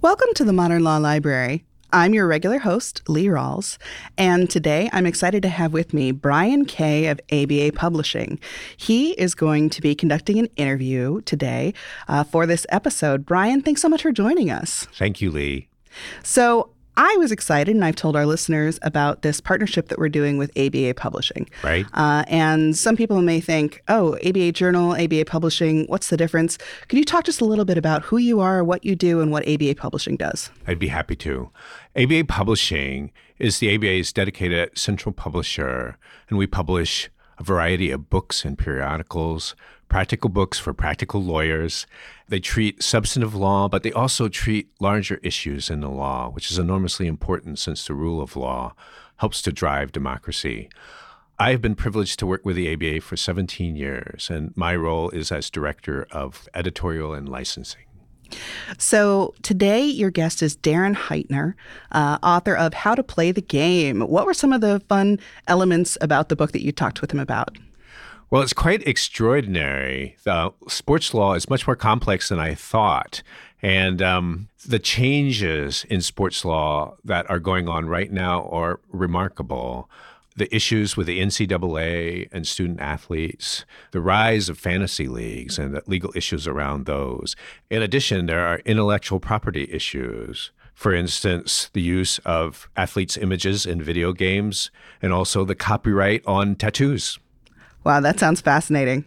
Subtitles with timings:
[0.00, 1.64] Welcome to the Modern Law Library.
[1.92, 3.78] I'm your regular host, Lee Rawles,
[4.16, 8.38] and today I'm excited to have with me Brian Kay of ABA Publishing.
[8.76, 11.74] He is going to be conducting an interview today
[12.06, 13.26] uh, for this episode.
[13.26, 14.86] Brian, thanks so much for joining us.
[14.92, 15.68] Thank you, Lee.
[16.22, 20.36] So, I was excited, and I've told our listeners about this partnership that we're doing
[20.36, 21.48] with ABA Publishing.
[21.62, 21.86] Right.
[21.94, 26.58] Uh, and some people may think, oh, ABA Journal, ABA Publishing, what's the difference?
[26.88, 29.30] Can you talk just a little bit about who you are, what you do, and
[29.30, 30.50] what ABA Publishing does?
[30.66, 31.50] I'd be happy to.
[31.94, 35.96] ABA Publishing is the ABA's dedicated central publisher,
[36.28, 39.54] and we publish a variety of books and periodicals,
[39.88, 41.86] practical books for practical lawyers.
[42.28, 46.58] They treat substantive law, but they also treat larger issues in the law, which is
[46.58, 48.74] enormously important since the rule of law
[49.16, 50.68] helps to drive democracy.
[51.40, 55.30] I've been privileged to work with the ABA for 17 years, and my role is
[55.30, 57.87] as director of editorial and licensing.
[58.78, 61.54] So today, your guest is Darren Heitner,
[61.92, 64.00] uh, author of How to Play the Game.
[64.00, 67.20] What were some of the fun elements about the book that you talked with him
[67.20, 67.58] about?
[68.30, 70.16] Well, it's quite extraordinary.
[70.24, 73.22] The sports law is much more complex than I thought.
[73.62, 79.88] And um, the changes in sports law that are going on right now are remarkable.
[80.38, 85.82] The issues with the NCAA and student athletes, the rise of fantasy leagues and the
[85.88, 87.34] legal issues around those.
[87.70, 90.52] In addition, there are intellectual property issues.
[90.74, 94.70] For instance, the use of athletes' images in video games
[95.02, 97.18] and also the copyright on tattoos.
[97.82, 99.06] Wow, that sounds fascinating.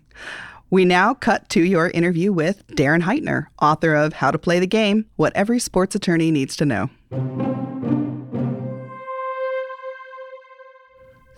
[0.69, 4.67] We now cut to your interview with Darren Heitner, author of How to Play the
[4.67, 6.89] Game What Every Sports Attorney Needs to Know.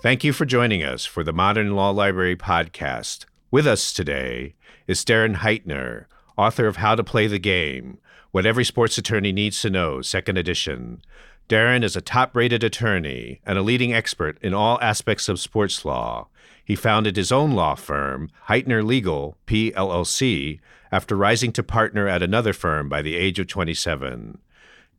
[0.04, 3.24] Thank you for joining us for the Modern Law Library podcast.
[3.52, 4.54] With us today
[4.86, 8.00] is Darren Heitner, author of How to Play the Game
[8.32, 11.02] What Every Sports Attorney Needs to Know, second edition.
[11.48, 15.86] Darren is a top rated attorney and a leading expert in all aspects of sports
[15.86, 16.28] law.
[16.66, 20.60] He founded his own law firm, Heitner Legal, PLLC,
[20.92, 24.38] after rising to partner at another firm by the age of 27.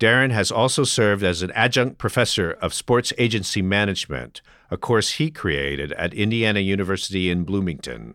[0.05, 5.31] Darren has also served as an adjunct professor of sports agency management, a course he
[5.31, 8.15] created at Indiana University in Bloomington.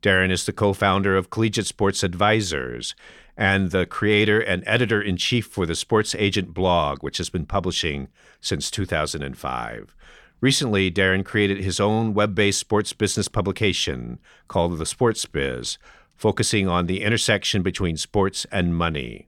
[0.00, 2.94] Darren is the co founder of Collegiate Sports Advisors
[3.36, 7.44] and the creator and editor in chief for the Sports Agent blog, which has been
[7.44, 8.06] publishing
[8.40, 9.96] since 2005.
[10.40, 15.78] Recently, Darren created his own web based sports business publication called The Sports Biz,
[16.14, 19.26] focusing on the intersection between sports and money.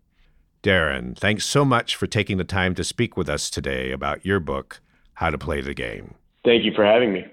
[0.68, 4.38] Darren, thanks so much for taking the time to speak with us today about your
[4.38, 4.82] book,
[5.14, 6.12] How to Play the Game.
[6.44, 7.24] Thank you for having me.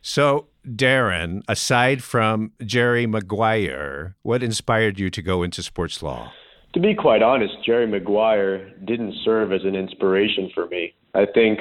[0.00, 6.30] So, Darren, aside from Jerry Maguire, what inspired you to go into sports law?
[6.74, 10.94] To be quite honest, Jerry Maguire didn't serve as an inspiration for me.
[11.14, 11.58] I think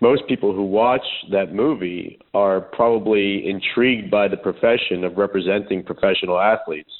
[0.00, 6.40] most people who watch that movie are probably intrigued by the profession of representing professional
[6.40, 6.92] athletes.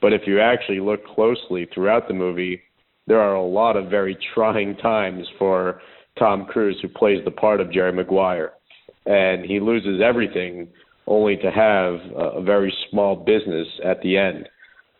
[0.00, 2.62] But if you actually look closely throughout the movie,
[3.08, 5.80] there are a lot of very trying times for
[6.18, 8.52] Tom Cruise, who plays the part of Jerry Maguire.
[9.06, 10.68] And he loses everything
[11.06, 14.48] only to have a very small business at the end.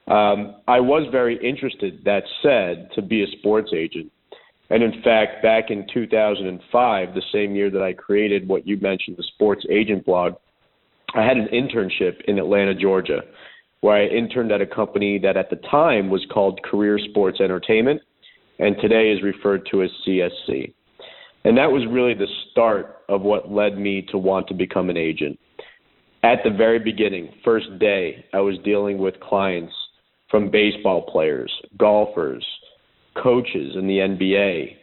[0.07, 4.11] Um, I was very interested, that said, to be a sports agent
[4.71, 9.17] and in fact, back in 2005, the same year that I created what you mentioned,
[9.17, 10.35] the Sports Agent blog,
[11.15, 13.21] I had an internship in Atlanta, Georgia,
[13.81, 18.01] where I interned at a company that at the time was called Career Sports Entertainment
[18.59, 20.73] and today is referred to as CSC.
[21.45, 24.97] And that was really the start of what led me to want to become an
[24.97, 25.39] agent.
[26.25, 29.73] At the very beginning, first day, I was dealing with clients
[30.31, 32.45] from baseball players, golfers,
[33.23, 34.77] coaches in the NBA,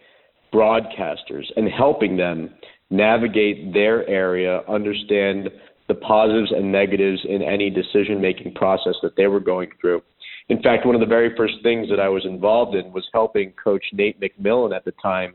[0.53, 2.51] broadcasters, and helping them
[2.89, 5.49] navigate their area, understand
[5.87, 10.01] the positives and negatives in any decision making process that they were going through.
[10.49, 13.53] In fact, one of the very first things that I was involved in was helping
[13.63, 15.33] coach Nate McMillan at the time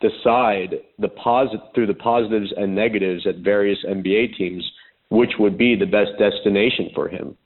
[0.00, 4.64] decide the posit- through the positives and negatives at various NBA teams
[5.10, 7.36] which would be the best destination for him.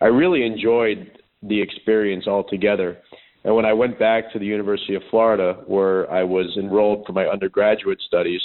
[0.00, 2.98] I really enjoyed the experience altogether.
[3.44, 7.12] And when I went back to the University of Florida, where I was enrolled for
[7.12, 8.40] my undergraduate studies,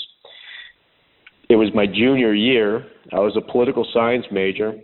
[1.49, 2.85] it was my junior year.
[3.11, 4.75] I was a political science major.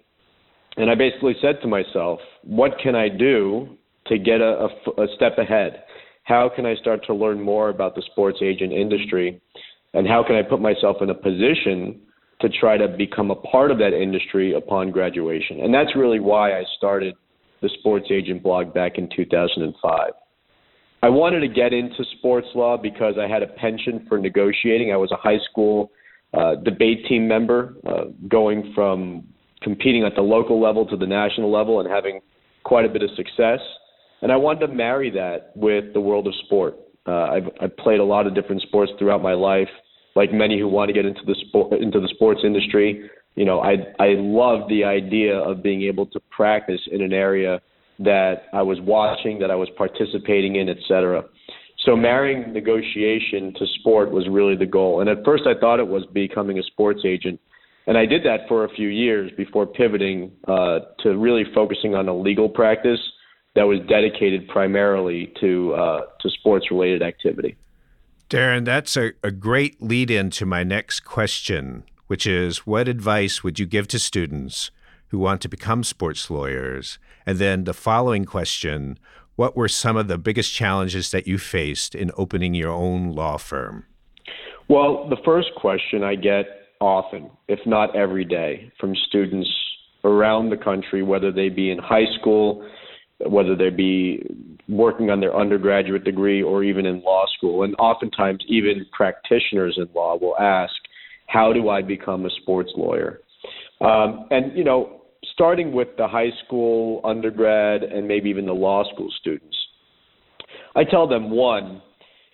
[0.78, 3.78] And I basically said to myself, what can I do
[4.08, 5.84] to get a, a, a step ahead?
[6.24, 9.40] How can I start to learn more about the sports agent industry?
[9.94, 12.02] And how can I put myself in a position
[12.42, 15.62] to try to become a part of that industry upon graduation?
[15.62, 17.16] And that's really why I started
[17.62, 20.12] the Sports Agent blog back in 2005.
[21.04, 24.92] I wanted to get into sports law because I had a penchant for negotiating.
[24.92, 25.92] I was a high school
[26.36, 29.24] uh, debate team member, uh, going from
[29.62, 32.20] competing at the local level to the national level and having
[32.64, 33.60] quite a bit of success.
[34.22, 36.76] And I wanted to marry that with the world of sport.
[37.08, 39.70] Uh, I've, I've played a lot of different sports throughout my life.
[40.16, 43.60] Like many who want to get into the sport into the sports industry, you know,
[43.60, 47.62] I I love the idea of being able to practice in an area
[48.00, 51.26] that I was watching, that I was participating in, et etc.
[51.86, 55.02] So marrying negotiation to sport was really the goal.
[55.02, 57.40] And at first I thought it was becoming a sports agent.
[57.88, 62.08] And I did that for a few years before pivoting uh, to really focusing on
[62.08, 63.00] a legal practice
[63.54, 67.56] that was dedicated primarily to uh, to sports related activity.
[68.30, 73.44] Darren, that's a, a great lead in to my next question, which is what advice
[73.44, 74.72] would you give to students
[75.10, 76.98] who want to become sports lawyers?
[77.26, 78.98] And then the following question
[79.36, 83.38] What were some of the biggest challenges that you faced in opening your own law
[83.38, 83.86] firm?
[84.70, 86.46] Well, the first question I get
[86.80, 89.50] often, if not every day, from students
[90.04, 92.66] around the country, whether they be in high school,
[93.28, 94.24] whether they be
[94.70, 97.64] working on their undergraduate degree or even in law school.
[97.64, 100.74] And oftentimes, even practitioners in law will ask,
[101.28, 103.22] How do I become a sports lawyer?
[103.82, 105.02] Um, and, you know,
[105.36, 109.56] starting with the high school, undergrad, and maybe even the law school students,
[110.76, 111.82] I tell them one,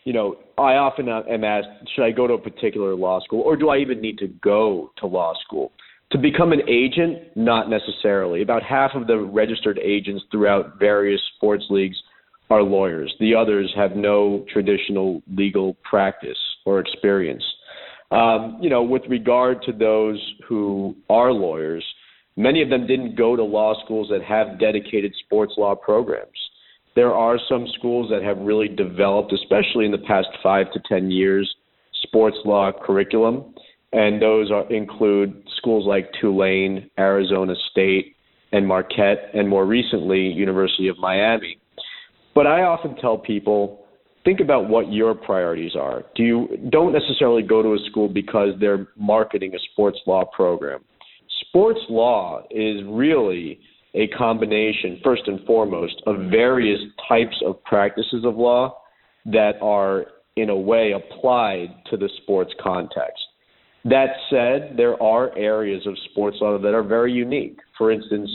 [0.06, 3.56] you know, I often am asked, should I go to a particular law school or
[3.56, 5.72] do I even need to go to law school?
[6.12, 8.42] To become an agent, not necessarily.
[8.42, 11.98] About half of the registered agents throughout various sports leagues
[12.50, 13.14] are lawyers.
[13.20, 17.44] The others have no traditional legal practice or experience.
[18.12, 21.86] Um, you know, with regard to those who are lawyers,
[22.42, 26.38] many of them didn't go to law schools that have dedicated sports law programs.
[26.96, 31.10] There are some schools that have really developed, especially in the past five to ten
[31.10, 31.54] years,
[32.04, 33.54] sports law curriculum,
[33.94, 38.16] and those are, include schools like Tulane, Arizona State,
[38.52, 41.58] and Marquette, and more recently, University of Miami.
[42.36, 43.86] But I often tell people
[44.24, 46.04] think about what your priorities are.
[46.16, 50.82] Do you don't necessarily go to a school because they're marketing a sports law program.
[51.52, 53.60] Sports law is really
[53.94, 58.78] a combination, first and foremost, of various types of practices of law
[59.26, 60.06] that are,
[60.38, 63.22] in a way, applied to the sports context.
[63.84, 67.58] That said, there are areas of sports law that are very unique.
[67.78, 68.30] For instance,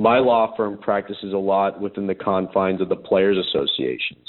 [0.00, 4.26] my law firm practices a lot within the confines of the players associations.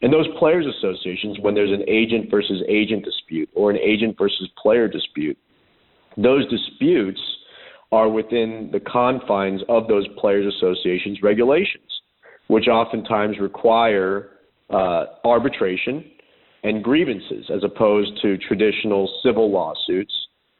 [0.00, 4.48] And those players associations, when there's an agent versus agent dispute or an agent versus
[4.56, 5.36] player dispute,
[6.16, 7.20] those disputes
[7.92, 11.90] are within the confines of those players associations regulations,
[12.48, 14.30] which oftentimes require
[14.70, 16.04] uh, arbitration
[16.64, 20.12] and grievances as opposed to traditional civil lawsuits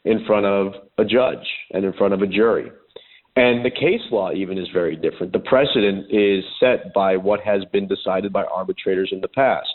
[0.04, 2.70] in front of a judge and in front of a jury.
[3.34, 5.32] And the case law even is very different.
[5.32, 9.68] The precedent is set by what has been decided by arbitrators in the past.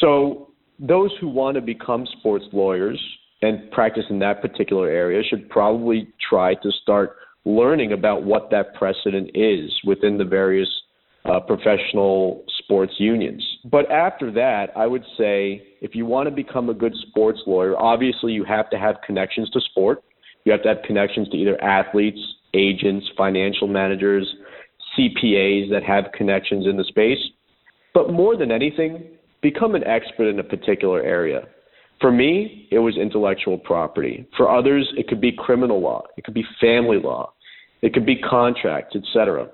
[0.00, 2.98] So those who want to become sports lawyers
[3.42, 8.74] and practice in that particular area should probably try to start learning about what that
[8.74, 10.68] precedent is within the various
[11.24, 13.44] uh, professional sports unions.
[13.70, 17.76] But after that, I would say if you want to become a good sports lawyer,
[17.76, 20.02] obviously you have to have connections to sport.
[20.44, 22.18] You have to have connections to either athletes,
[22.54, 24.26] agents, financial managers,
[24.98, 27.18] CPAs that have connections in the space.
[27.92, 29.04] But more than anything,
[29.42, 31.46] become an expert in a particular area.
[32.00, 34.26] For me, it was intellectual property.
[34.36, 37.32] For others, it could be criminal law, it could be family law,
[37.82, 39.48] it could be contracts, etc.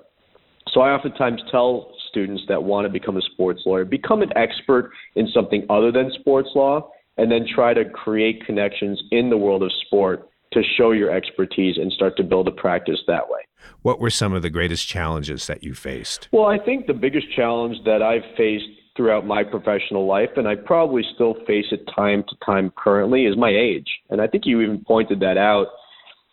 [0.73, 4.91] So I oftentimes tell students that want to become a sports lawyer, become an expert
[5.15, 9.63] in something other than sports law, and then try to create connections in the world
[9.63, 13.41] of sport to show your expertise and start to build a practice that way.
[13.81, 16.29] What were some of the greatest challenges that you faced?
[16.31, 20.55] Well, I think the biggest challenge that I've faced throughout my professional life, and I
[20.55, 23.87] probably still face it time to time currently, is my age.
[24.09, 25.67] And I think you even pointed that out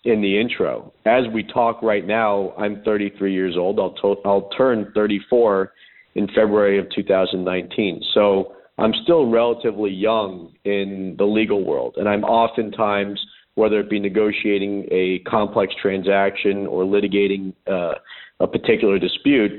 [0.04, 0.92] in the intro.
[1.06, 3.78] As we talk right now, I'm 33 years old.
[3.78, 5.73] I'll, to- I'll turn 34
[6.16, 8.02] in February of 2019.
[8.14, 14.00] So I'm still relatively young in the legal world, and I'm oftentimes– whether it be
[14.00, 17.94] negotiating a complex transaction or litigating uh,
[18.40, 19.52] a particular dispute,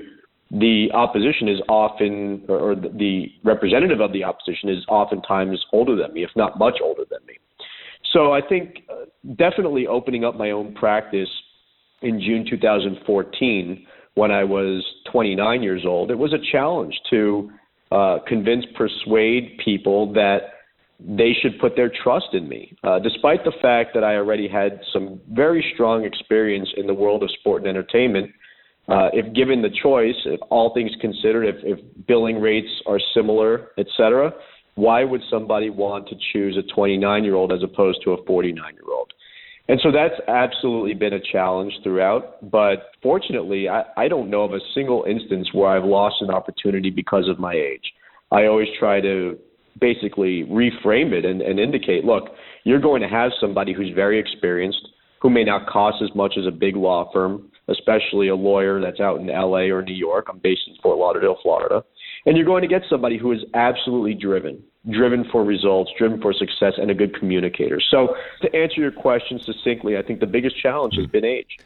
[0.52, 6.24] the opposition is often, or the representative of the opposition is oftentimes older than me,
[6.24, 7.36] if not much older than me.
[8.14, 11.30] So I think uh, definitely opening up my own practice
[12.02, 17.52] in June 2014 when I was 29 years old, it was a challenge to
[17.92, 20.40] uh, convince, persuade people that
[21.00, 24.80] they should put their trust in me, uh, despite the fact that I already had
[24.94, 28.32] some very strong experience in the world of sport and entertainment.
[28.88, 33.70] Uh, if given the choice, if all things considered, if, if billing rates are similar,
[33.78, 34.32] et cetera,
[34.76, 38.74] why would somebody want to choose a 29 year old as opposed to a 49
[38.74, 39.12] year old?
[39.68, 42.52] And so that's absolutely been a challenge throughout.
[42.52, 46.92] But fortunately, I, I don't know of a single instance where I've lost an opportunity
[46.92, 47.92] because of my age.
[48.32, 49.40] I always try to
[49.80, 52.30] basically reframe it and, and indicate look,
[52.64, 54.88] you're going to have somebody who's very experienced,
[55.22, 59.00] who may not cost as much as a big law firm, especially a lawyer that's
[59.00, 60.28] out in LA or New York.
[60.30, 61.84] I'm based in Fort Lauderdale, Florida.
[62.26, 66.34] And you're going to get somebody who is absolutely driven, driven for results, driven for
[66.34, 67.80] success, and a good communicator.
[67.80, 71.12] So, to answer your question succinctly, I think the biggest challenge has hmm.
[71.12, 71.58] been age.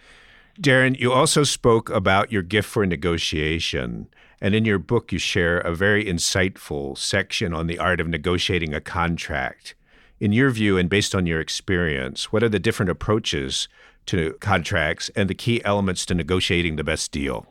[0.59, 4.07] Darren, you also spoke about your gift for negotiation.
[4.41, 8.73] And in your book, you share a very insightful section on the art of negotiating
[8.73, 9.75] a contract.
[10.19, 13.69] In your view, and based on your experience, what are the different approaches
[14.09, 17.45] to contracts and the key elements to negotiating the best deal?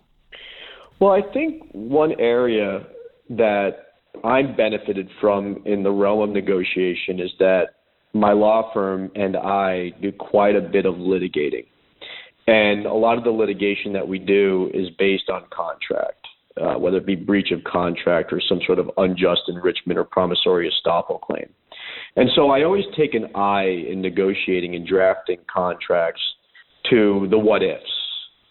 [1.01, 2.85] Well, I think one area
[3.31, 3.71] that
[4.25, 7.67] I'm benefited from in the realm of negotiation is that
[8.13, 11.67] my law firm and I do quite a bit of litigating.
[12.49, 16.27] And a lot of the litigation that we do is based on contract,
[16.61, 20.69] uh, whether it be breach of contract or some sort of unjust enrichment or promissory
[20.69, 21.49] estoppel claim.
[22.17, 26.23] And so I always take an eye in negotiating and drafting contracts
[26.91, 27.83] to the what ifs.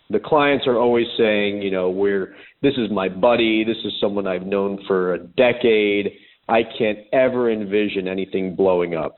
[0.10, 4.28] The clients are always saying, you know, we're this is my buddy, this is someone
[4.28, 6.14] I've known for a decade.
[6.50, 9.18] I can't ever envision anything blowing up.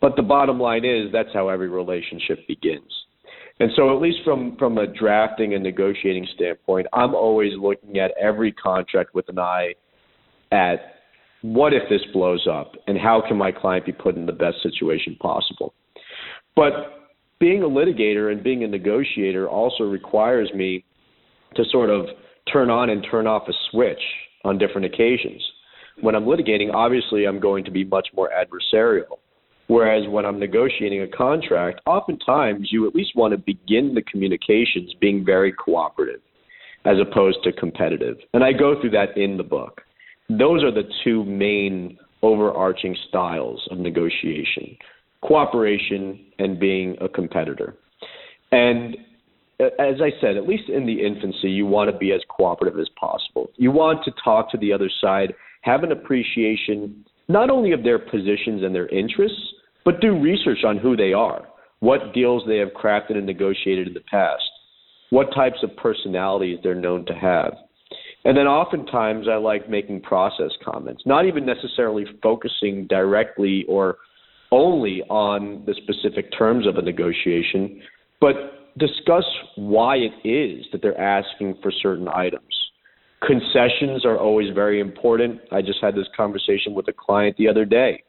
[0.00, 2.90] But the bottom line is that's how every relationship begins.
[3.60, 8.10] And so, at least from from a drafting and negotiating standpoint, I'm always looking at
[8.20, 9.74] every contract with an eye
[10.50, 10.80] at
[11.42, 14.56] what if this blows up, and how can my client be put in the best
[14.62, 15.74] situation possible.
[16.54, 17.01] But
[17.42, 20.84] being a litigator and being a negotiator also requires me
[21.56, 22.06] to sort of
[22.52, 24.00] turn on and turn off a switch
[24.44, 25.42] on different occasions.
[26.00, 29.18] When I'm litigating, obviously I'm going to be much more adversarial.
[29.66, 34.94] Whereas when I'm negotiating a contract, oftentimes you at least want to begin the communications
[35.00, 36.20] being very cooperative
[36.84, 38.18] as opposed to competitive.
[38.34, 39.80] And I go through that in the book.
[40.28, 44.76] Those are the two main overarching styles of negotiation
[45.22, 47.76] cooperation and being a competitor.
[48.50, 48.96] And
[49.60, 52.88] as I said, at least in the infancy, you want to be as cooperative as
[52.98, 53.50] possible.
[53.56, 57.98] You want to talk to the other side, have an appreciation not only of their
[57.98, 59.40] positions and their interests,
[59.84, 61.46] but do research on who they are,
[61.80, 64.42] what deals they have crafted and negotiated in the past,
[65.10, 67.54] what types of personalities they're known to have.
[68.24, 73.96] And then oftentimes I like making process comments, not even necessarily focusing directly or
[74.52, 77.80] only on the specific terms of a negotiation,
[78.20, 79.24] but discuss
[79.56, 82.44] why it is that they're asking for certain items.
[83.26, 85.40] Concessions are always very important.
[85.50, 88.02] I just had this conversation with a client the other day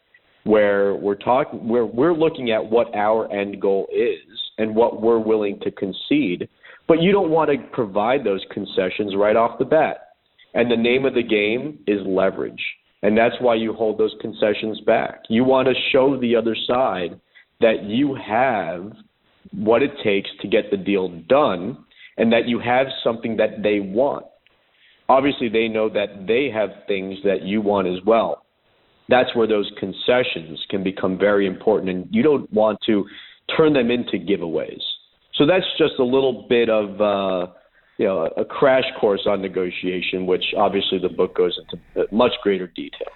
[0.44, 5.20] where we're talking where we're looking at what our end goal is and what we're
[5.20, 6.50] willing to concede,
[6.88, 10.10] but you don't want to provide those concessions right off the bat.
[10.54, 12.62] And the name of the game is leverage.
[13.04, 15.24] And that's why you hold those concessions back.
[15.30, 17.20] You want to show the other side
[17.60, 18.94] that you have
[19.52, 21.78] what it takes to get the deal done
[22.18, 24.26] and that you have something that they want.
[25.10, 28.46] Obviously, they know that they have things that you want as well.
[29.10, 33.06] That's where those concessions can become very important, and you don't want to
[33.58, 34.82] turn them into giveaways.
[35.36, 37.52] So that's just a little bit of uh,
[37.98, 42.68] you know, a crash course on negotiation, which obviously the book goes into much greater
[42.68, 43.08] detail.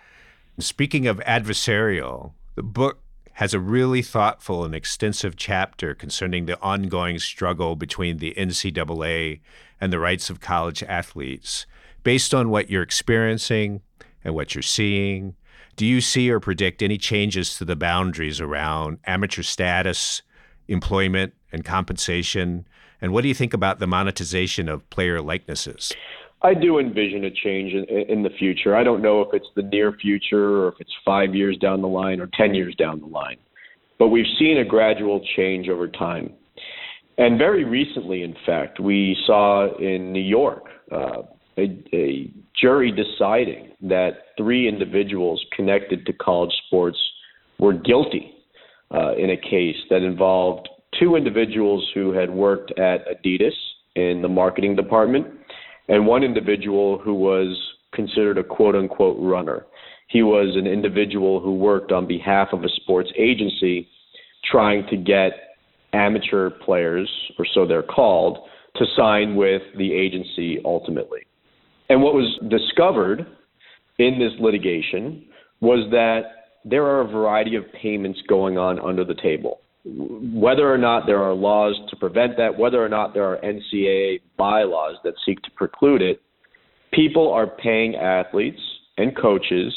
[0.59, 2.99] Speaking of adversarial, the book
[3.33, 9.39] has a really thoughtful and extensive chapter concerning the ongoing struggle between the NCAA
[9.79, 11.67] and the rights of college athletes.
[12.03, 13.81] Based on what you're experiencing
[14.23, 15.35] and what you're seeing,
[15.75, 20.23] do you see or predict any changes to the boundaries around amateur status,
[20.67, 22.67] employment, and compensation
[23.01, 25.93] and what do you think about the monetization of player likenesses?
[26.41, 28.75] I do envision a change in, in, the future.
[28.75, 31.87] I don't know if it's the near future or if it's five years down the
[31.87, 33.37] line or 10 years down the line.
[33.97, 36.33] But we've seen a gradual change over time.
[37.17, 41.23] And very recently, in fact, we saw in New York uh,
[41.57, 46.97] a, a jury deciding that three individuals connected to college sports
[47.57, 48.33] were guilty
[48.93, 53.53] uh, in a case that involved two individuals who had worked at Adidas
[53.95, 55.27] in the marketing department,
[55.87, 57.57] and one individual who was
[57.93, 59.65] considered a quote unquote runner.
[60.09, 63.87] He was an individual who worked on behalf of a sports agency
[64.49, 65.31] trying to get
[65.93, 68.37] amateur players, or so they're called,
[68.75, 71.21] to sign with the agency ultimately.
[71.89, 73.25] And what was discovered
[73.97, 75.25] in this litigation
[75.61, 76.21] was that
[76.63, 79.61] there are a variety of payments going on under the table.
[79.89, 84.21] Whether or not there are laws to prevent that, whether or not there are NCAA
[84.37, 86.21] bylaws that seek to preclude it,
[86.91, 88.59] people are paying athletes
[88.97, 89.73] and coaches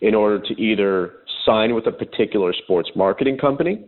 [0.00, 1.14] in order to either
[1.44, 3.84] sign with a particular sports marketing company,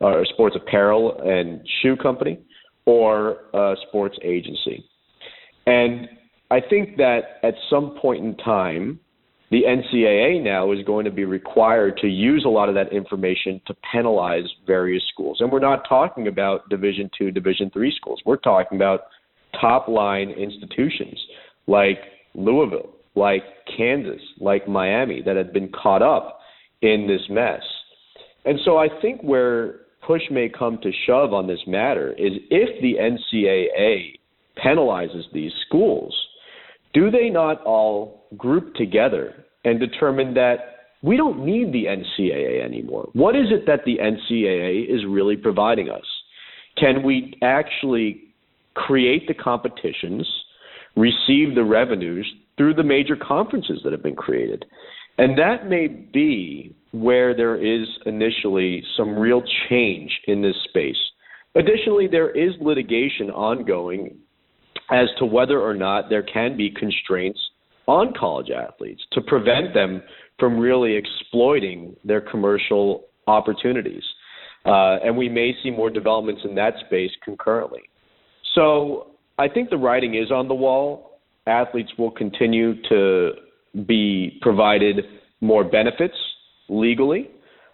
[0.00, 2.38] or a sports apparel and shoe company,
[2.84, 4.84] or a sports agency.
[5.66, 6.08] And
[6.50, 9.00] I think that at some point in time,
[9.50, 13.60] the NCAA now is going to be required to use a lot of that information
[13.66, 15.38] to penalize various schools.
[15.40, 18.20] And we're not talking about Division two, Division three schools.
[18.26, 19.02] We're talking about
[19.60, 21.20] top line institutions
[21.66, 21.98] like
[22.34, 23.42] Louisville, like
[23.76, 26.40] Kansas, like Miami that have been caught up
[26.82, 27.62] in this mess.
[28.44, 32.80] And so I think where push may come to shove on this matter is if
[32.80, 34.18] the NCAA
[34.64, 36.14] penalizes these schools,
[36.96, 40.56] do they not all group together and determine that
[41.02, 43.10] we don't need the NCAA anymore?
[43.12, 46.06] What is it that the NCAA is really providing us?
[46.78, 48.32] Can we actually
[48.72, 50.26] create the competitions,
[50.96, 52.26] receive the revenues
[52.56, 54.64] through the major conferences that have been created?
[55.18, 60.96] And that may be where there is initially some real change in this space.
[61.56, 64.16] Additionally, there is litigation ongoing
[64.90, 67.40] as to whether or not there can be constraints
[67.86, 70.02] on college athletes to prevent them
[70.38, 74.02] from really exploiting their commercial opportunities.
[74.64, 77.82] Uh, and we may see more developments in that space concurrently.
[78.54, 81.20] So I think the writing is on the wall.
[81.46, 83.32] Athletes will continue to
[83.86, 85.04] be provided
[85.40, 86.16] more benefits
[86.68, 87.30] legally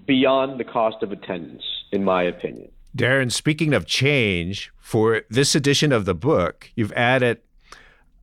[0.06, 2.70] beyond the cost of attendance, in my opinion.
[2.96, 7.38] Darren, speaking of change, for this edition of the book, you've added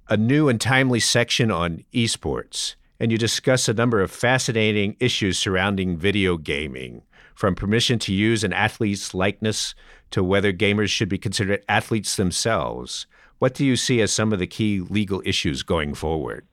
[0.08, 5.40] a new and timely section on esports, and you discuss a number of fascinating issues
[5.40, 7.02] surrounding video gaming,
[7.34, 9.74] from permission to use an athlete's likeness
[10.12, 13.08] to whether gamers should be considered athletes themselves.
[13.40, 16.46] What do you see as some of the key legal issues going forward?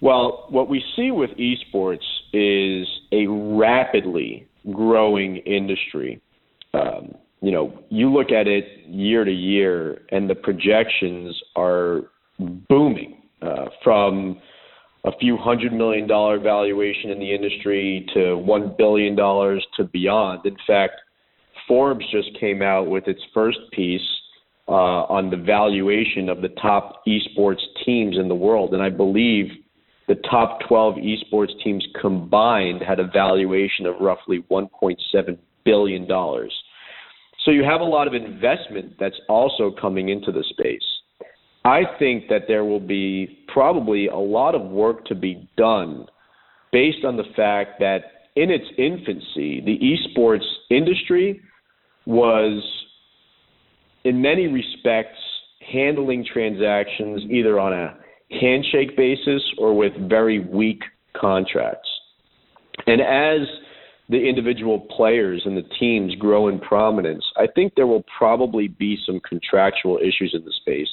[0.00, 6.22] Well, what we see with esports is a rapidly growing industry.
[6.74, 12.02] Um, you know, you look at it year to year, and the projections are
[12.68, 14.40] booming uh, from
[15.04, 20.46] a few hundred million dollar valuation in the industry to one billion dollars to beyond.
[20.46, 20.94] In fact,
[21.68, 24.00] Forbes just came out with its first piece
[24.66, 29.46] uh, on the valuation of the top esports teams in the world, and I believe
[30.08, 36.52] the top 12 esports teams combined had a valuation of roughly 1.7 billion dollars.
[37.44, 40.82] So you have a lot of investment that's also coming into the space.
[41.64, 46.06] I think that there will be probably a lot of work to be done
[46.72, 47.98] based on the fact that
[48.36, 51.40] in its infancy, the esports industry
[52.06, 52.62] was,
[54.04, 55.18] in many respects,
[55.72, 57.96] handling transactions either on a
[58.40, 60.82] handshake basis or with very weak
[61.16, 61.88] contracts.
[62.86, 63.46] And as
[64.08, 68.98] the individual players and the teams grow in prominence, I think there will probably be
[69.06, 70.88] some contractual issues in the space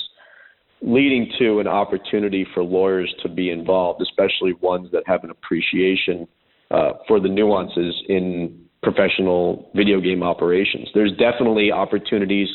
[0.82, 6.28] leading to an opportunity for lawyers to be involved, especially ones that have an appreciation
[6.72, 10.88] uh, for the nuances in professional video game operations.
[10.94, 12.48] There's definitely opportunities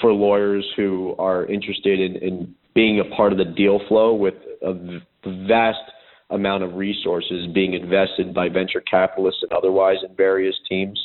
[0.00, 4.34] for lawyers who are interested in, in being a part of the deal flow with
[4.62, 5.00] a
[5.46, 5.78] vast
[6.30, 10.98] amount of resources being invested by venture capitalists and otherwise in various teams,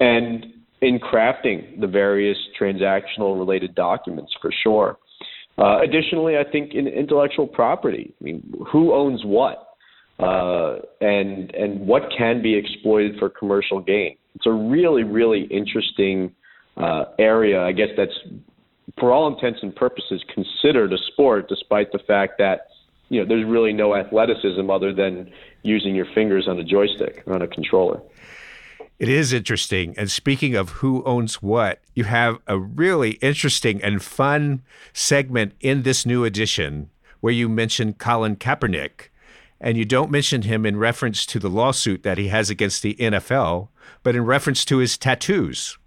[0.00, 0.46] and
[0.82, 4.98] in crafting the various transactional related documents for sure.
[5.58, 9.68] Uh, additionally, I think in intellectual property, I mean, who owns what,
[10.18, 14.16] uh, and and what can be exploited for commercial gain.
[14.34, 16.34] It's a really really interesting
[16.76, 17.62] uh, area.
[17.62, 18.12] I guess that's
[18.98, 22.68] for all intents and purposes considered a sport, despite the fact that
[23.08, 25.30] you know there's really no athleticism other than
[25.62, 28.00] using your fingers on a joystick or on a controller.
[28.98, 29.94] It is interesting.
[29.98, 34.62] And speaking of who owns what, you have a really interesting and fun
[34.94, 36.88] segment in this new edition
[37.20, 39.08] where you mention Colin Kaepernick.
[39.60, 42.94] And you don't mention him in reference to the lawsuit that he has against the
[42.94, 43.68] NFL,
[44.02, 45.78] but in reference to his tattoos.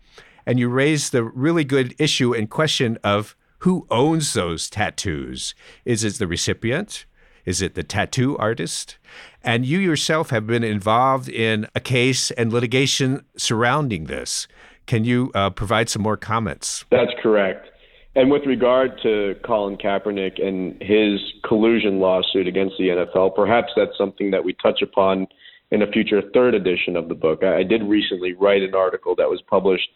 [0.46, 5.54] And you raise the really good issue and question of who owns those tattoos.
[5.86, 7.06] Is it the recipient?
[7.46, 8.98] Is it the tattoo artist?
[9.44, 14.48] And you yourself have been involved in a case and litigation surrounding this.
[14.86, 16.86] Can you uh, provide some more comments?
[16.92, 17.70] That's correct.
[18.16, 23.98] And with regard to Colin Kaepernick and his collusion lawsuit against the NFL, perhaps that's
[23.98, 25.28] something that we touch upon
[25.72, 27.44] in a future third edition of the book.
[27.44, 29.88] I, did recently write an article that was published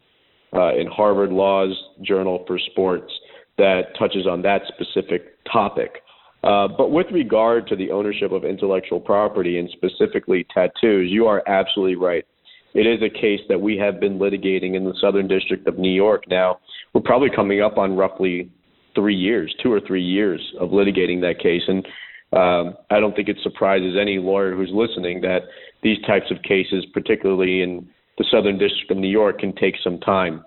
[0.54, 3.12] uh, in Harvard Law's Journal for Sports
[3.58, 6.02] that touches on that specific topic.
[6.44, 11.42] Uh, but with regard to the ownership of intellectual property and specifically tattoos, you are
[11.48, 12.26] absolutely right.
[12.74, 15.92] It is a case that we have been litigating in the Southern District of New
[15.94, 16.60] York now.
[16.94, 18.50] We're probably coming up on roughly
[18.96, 21.62] three years, two or three years of litigating that case.
[21.68, 21.86] And
[22.34, 25.44] um, I don't think it surprises any lawyer who's listening that
[25.84, 27.88] these types of cases, particularly in
[28.18, 30.44] the Southern District of New York, can take some time.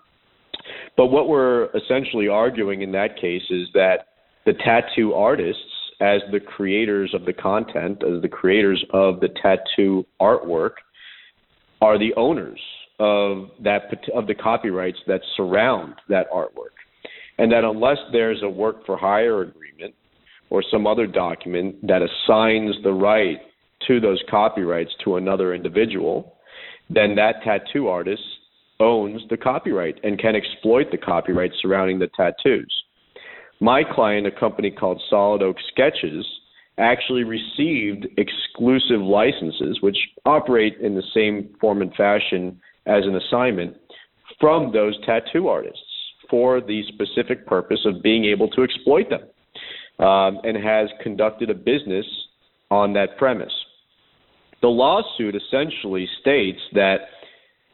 [0.97, 4.09] But what we're essentially arguing in that case is that
[4.47, 5.61] the tattoo artists,
[6.01, 10.73] as the creators of the content, as the creators of the tattoo artwork,
[11.81, 12.61] are the owners
[12.99, 13.83] of that
[14.15, 16.77] of the copyrights that surround that artwork,
[17.39, 19.95] and that unless there's a work for hire agreement
[20.49, 23.41] or some other document that assigns the right
[23.87, 26.35] to those copyrights to another individual,
[26.89, 28.23] then that tattoo artist
[28.81, 32.73] owns the copyright and can exploit the copyright surrounding the tattoos.
[33.61, 36.27] My client, a company called Solid Oak Sketches,
[36.79, 43.77] actually received exclusive licenses, which operate in the same form and fashion as an assignment,
[44.39, 45.81] from those tattoo artists
[46.29, 49.23] for the specific purpose of being able to exploit them
[50.07, 52.05] um, and has conducted a business
[52.71, 53.53] on that premise.
[54.61, 56.97] The lawsuit essentially states that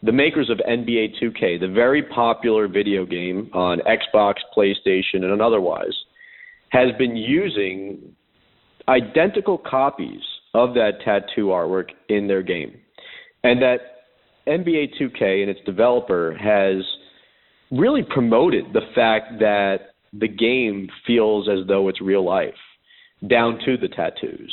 [0.02, 5.94] the makers of NBA 2K, the very popular video game on Xbox, PlayStation, and otherwise,
[6.70, 8.14] has been using
[8.88, 10.20] identical copies
[10.54, 12.74] of that tattoo artwork in their game.
[13.44, 13.78] And that
[14.48, 16.84] NBA 2K and its developer has
[17.70, 22.54] really promoted the fact that the game feels as though it's real life,
[23.28, 24.52] down to the tattoos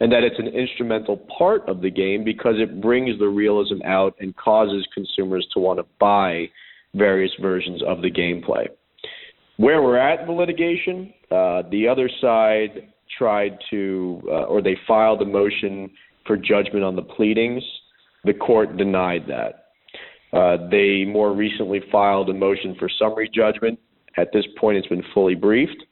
[0.00, 4.14] and that it's an instrumental part of the game because it brings the realism out
[4.20, 6.46] and causes consumers to want to buy
[6.94, 8.66] various versions of the gameplay.
[9.56, 14.76] Where we're at in the litigation, uh, the other side tried to, uh, or they
[14.86, 15.90] filed a motion
[16.26, 17.62] for judgment on the pleadings.
[18.24, 19.66] The court denied that.
[20.36, 23.78] Uh, they more recently filed a motion for summary judgment.
[24.18, 25.84] At this point, it's been fully briefed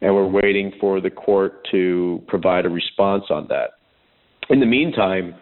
[0.00, 3.70] and we're waiting for the court to provide a response on that.
[4.48, 5.34] In the meantime,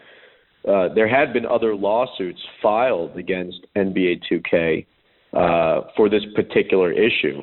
[0.68, 4.86] uh, there had been other lawsuits filed against NBA 2K
[5.32, 7.42] uh, for this particular issue.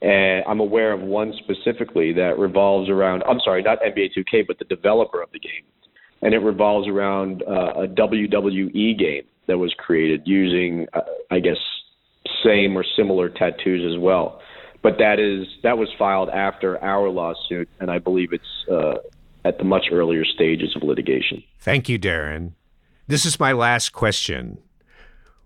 [0.00, 4.58] And I'm aware of one specifically that revolves around, I'm sorry, not NBA 2K, but
[4.58, 5.64] the developer of the game.
[6.22, 11.56] And it revolves around uh, a WWE game that was created using, uh, I guess,
[12.44, 14.40] same or similar tattoos as well
[14.84, 18.98] but that is that was filed after our lawsuit, and I believe it's uh,
[19.44, 21.42] at the much earlier stages of litigation.
[21.58, 22.52] Thank you, Darren.
[23.08, 24.58] This is my last question.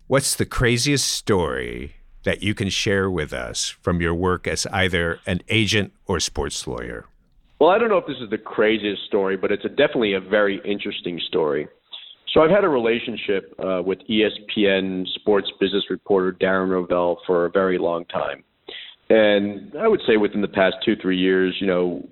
[0.08, 5.20] What's the craziest story that you can share with us from your work as either
[5.24, 7.06] an agent or sports lawyer?
[7.60, 10.20] Well, I don't know if this is the craziest story, but it's a, definitely a
[10.20, 11.68] very interesting story.
[12.32, 17.50] So I've had a relationship uh, with ESPN sports business reporter Darren Rovell for a
[17.50, 18.42] very long time.
[19.10, 22.06] And I would say within the past two, three years, you know,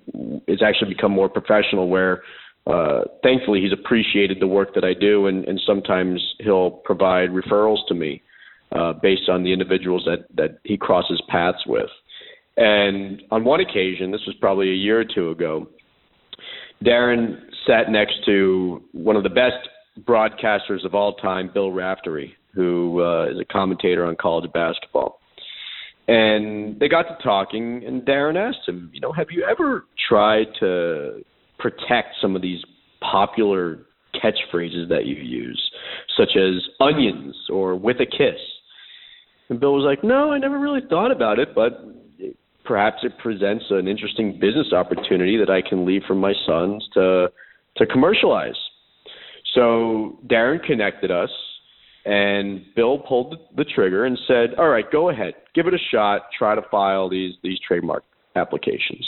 [0.47, 2.23] it's actually become more professional where
[2.65, 7.79] uh, thankfully he's appreciated the work that I do and, and sometimes he'll provide referrals
[7.87, 8.21] to me
[8.71, 11.89] uh, based on the individuals that, that he crosses paths with.
[12.57, 15.67] And on one occasion, this was probably a year or two ago,
[16.83, 19.69] Darren sat next to one of the best
[20.01, 25.19] broadcasters of all time, Bill Raftery, who uh, is a commentator on college basketball.
[26.07, 30.47] And they got to talking, and Darren asked him, you know, have you ever tried
[30.61, 31.21] to
[31.59, 32.61] protect some of these
[33.01, 33.79] popular
[34.15, 35.61] catchphrases that you use,
[36.17, 38.39] such as onions or with a kiss?
[39.49, 41.73] And Bill was like, no, I never really thought about it, but
[42.63, 47.31] perhaps it presents an interesting business opportunity that I can leave for my sons to
[47.77, 48.57] to commercialize.
[49.53, 51.29] So Darren connected us
[52.07, 56.31] and Bill pulled the trigger and said, "All right, go ahead, give it a shot.
[56.37, 58.03] Try to file these these trademark
[58.35, 59.05] applications."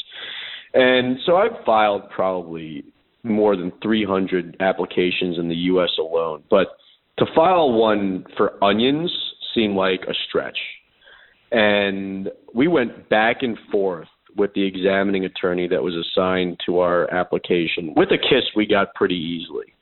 [0.74, 2.84] And so I've filed probably
[3.24, 5.90] more than 300 applications in the U.S.
[5.98, 6.78] alone, but
[7.18, 9.12] to file one for onions
[9.56, 10.58] seemed like a stretch.
[11.52, 17.12] And we went back and forth with the examining attorney that was assigned to our
[17.14, 17.94] application.
[17.96, 19.74] With a kiss, we got pretty easily.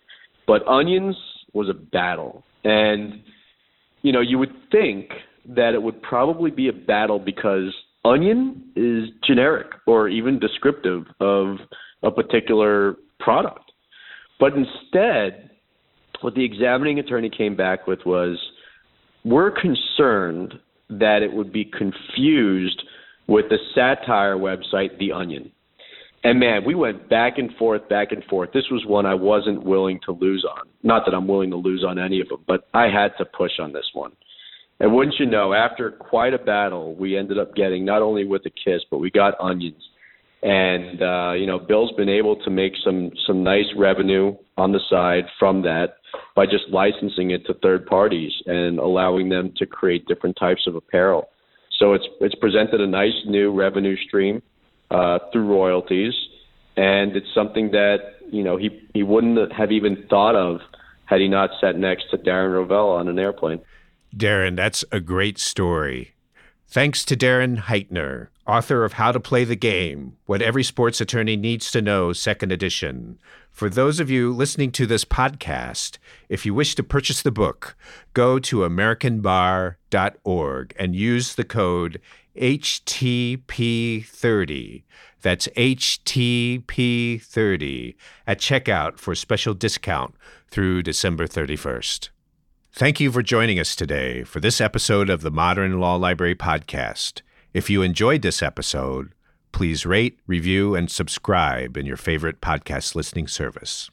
[0.48, 1.18] But onions
[1.58, 2.44] was a battle.
[2.64, 3.22] And,
[4.02, 5.10] you know, you would think
[5.50, 7.74] that it would probably be a battle because
[8.06, 11.58] onion is generic or even descriptive of
[12.04, 13.72] a particular product.
[14.40, 15.50] But instead,
[16.22, 18.38] what the examining attorney came back with was
[19.26, 20.54] we're concerned
[20.90, 22.84] that it would be confused
[23.28, 25.52] with the satire website, The Onion.
[26.28, 28.50] And man, we went back and forth, back and forth.
[28.54, 30.68] This was one I wasn't willing to lose on.
[30.84, 33.54] Not that I'm willing to lose on any of them, but I had to push
[33.62, 34.12] on this one.
[34.82, 38.42] And wouldn't you know, after quite a battle, we ended up getting not only with
[38.46, 39.82] a kiss, but we got onions.
[40.44, 44.82] And uh, you know, Bill's been able to make some some nice revenue on the
[44.90, 45.96] side from that
[46.36, 50.76] by just licensing it to third parties and allowing them to create different types of
[50.76, 51.30] apparel.
[51.80, 54.42] So it's it's presented a nice new revenue stream
[54.92, 56.14] uh, through royalties,
[56.76, 60.62] and it's something that you know he he wouldn't have even thought of
[61.06, 63.60] had he not sat next to Darren Rovell on an airplane.
[64.16, 66.14] Darren, that's a great story.
[66.70, 71.38] Thanks to Darren Heitner, author of How to Play the Game What Every Sports Attorney
[71.38, 73.20] Needs to Know, second edition.
[73.50, 77.78] For those of you listening to this podcast, if you wish to purchase the book,
[78.14, 82.02] go to AmericanBar.org and use the code
[82.36, 84.84] HTP30.
[85.22, 87.96] That's HTP30
[88.28, 90.16] at checkout for special discount
[90.50, 92.10] through December 31st.
[92.78, 97.24] Thank you for joining us today for this episode of the Modern Law Library Podcast.
[97.52, 99.16] If you enjoyed this episode,
[99.52, 103.90] please rate, review, and subscribe in your favorite podcast listening service.